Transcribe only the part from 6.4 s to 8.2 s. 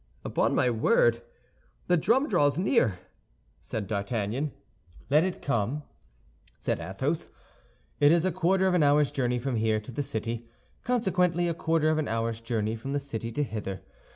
said Athos. "It